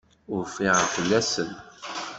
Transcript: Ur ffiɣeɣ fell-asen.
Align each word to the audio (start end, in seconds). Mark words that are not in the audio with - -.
Ur 0.33 0.43
ffiɣeɣ 0.53 0.87
fell-asen. 0.95 1.49